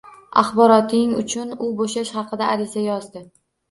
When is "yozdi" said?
2.91-3.29